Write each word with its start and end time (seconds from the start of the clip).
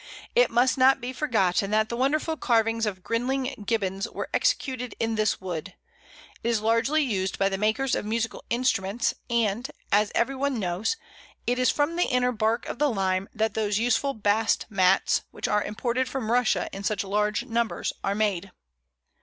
It 0.33 0.49
must 0.49 0.79
not 0.79 0.99
be 0.99 1.13
forgotten 1.13 1.69
that 1.69 1.89
the 1.89 1.95
wonderful 1.95 2.35
carvings 2.35 2.87
of 2.87 3.03
Grinling 3.03 3.65
Gibbons 3.67 4.09
were 4.09 4.31
executed 4.33 4.95
in 4.99 5.13
this 5.13 5.39
wood. 5.39 5.75
It 6.43 6.49
is 6.49 6.59
largely 6.59 7.03
used 7.03 7.37
by 7.37 7.49
the 7.49 7.57
makers 7.59 7.93
of 7.93 8.03
musical 8.03 8.43
instruments; 8.49 9.13
and, 9.29 9.69
as 9.91 10.11
every 10.15 10.33
one 10.35 10.57
knows, 10.57 10.97
it 11.45 11.59
is 11.59 11.69
from 11.69 11.97
the 11.97 12.07
inner 12.09 12.31
bark 12.31 12.65
of 12.67 12.79
the 12.79 12.89
Lime 12.89 13.29
that 13.31 13.53
those 13.53 13.77
useful 13.77 14.15
bast 14.15 14.65
mats, 14.71 15.21
which 15.29 15.47
are 15.47 15.63
imported 15.63 16.09
from 16.09 16.31
Russia 16.31 16.67
in 16.73 16.83
such 16.83 17.03
large 17.03 17.45
numbers, 17.45 17.93
are 18.03 18.15
made. 18.15 18.51